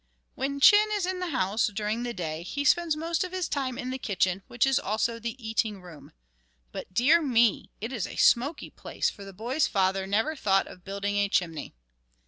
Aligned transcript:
When 0.33 0.59
Chin 0.59 0.89
is 0.93 1.05
in 1.05 1.19
the 1.19 1.29
house 1.29 1.67
during 1.67 2.01
the 2.01 2.11
day, 2.11 2.41
he 2.41 2.65
spends 2.65 2.95
most 2.97 3.23
of 3.23 3.31
his 3.33 3.47
time 3.47 3.77
in 3.77 3.91
the 3.91 3.99
kitchen, 3.99 4.41
which 4.47 4.65
is 4.65 4.79
also 4.79 5.19
the 5.19 5.35
eating 5.37 5.79
room. 5.79 6.11
But, 6.71 6.91
dear 6.91 7.21
me! 7.21 7.69
it 7.79 7.93
is 7.93 8.07
a 8.07 8.15
smoky 8.15 8.71
place, 8.71 9.11
for 9.11 9.23
the 9.23 9.31
boy's 9.31 9.67
father 9.67 10.07
never 10.07 10.35
thought 10.35 10.65
of 10.65 10.83
building 10.83 11.17
a 11.17 11.29
chimney. 11.29 11.75